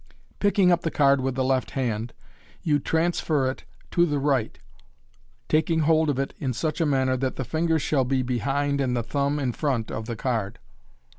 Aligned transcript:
Picking 0.39 0.71
up 0.71 0.81
the 0.81 0.89
card 0.89 1.21
with 1.21 1.35
the 1.35 1.43
left 1.43 1.69
hand, 1.77 2.11
you 2.63 2.79
transfer 2.79 3.47
it 3.51 3.65
to 3.91 4.07
the 4.07 4.17
right, 4.17 4.57
taking 5.47 5.81
hold 5.81 6.09
of 6.09 6.17
it 6.17 6.33
in 6.39 6.53
such 6.53 6.81
manner 6.81 7.15
that 7.15 7.35
the 7.35 7.45
fingers 7.45 7.83
shall 7.83 8.03
be 8.03 8.23
be 8.23 8.39
hind 8.39 8.81
and 8.81 8.97
the 8.97 9.03
thumb 9.03 9.37
in 9.37 9.51
front 9.53 9.91
of 9.91 10.07
the 10.07 10.15
card. 10.15 10.57